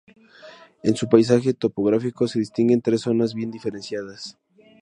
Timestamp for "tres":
2.81-3.01